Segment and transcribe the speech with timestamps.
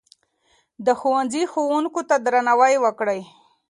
[0.85, 3.21] د ښوونځي ښوونکو ته درناوی وکړئ.